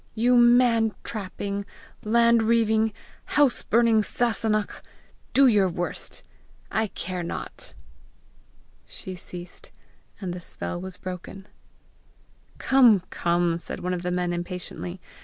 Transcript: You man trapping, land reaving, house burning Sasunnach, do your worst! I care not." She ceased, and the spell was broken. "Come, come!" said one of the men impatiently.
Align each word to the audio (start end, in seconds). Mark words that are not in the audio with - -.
You 0.15 0.35
man 0.35 0.95
trapping, 1.03 1.63
land 2.03 2.41
reaving, 2.41 2.91
house 3.37 3.61
burning 3.61 4.01
Sasunnach, 4.01 4.81
do 5.31 5.45
your 5.45 5.69
worst! 5.69 6.23
I 6.71 6.87
care 6.87 7.21
not." 7.21 7.75
She 8.87 9.15
ceased, 9.15 9.69
and 10.19 10.33
the 10.33 10.39
spell 10.39 10.81
was 10.81 10.97
broken. 10.97 11.47
"Come, 12.57 13.03
come!" 13.11 13.59
said 13.59 13.81
one 13.81 13.93
of 13.93 14.01
the 14.01 14.09
men 14.09 14.33
impatiently. 14.33 14.99